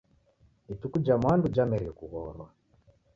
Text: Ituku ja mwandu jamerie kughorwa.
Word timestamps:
Ituku 0.73 0.97
ja 1.07 1.15
mwandu 1.21 1.45
jamerie 1.55 1.91
kughorwa. 1.97 2.47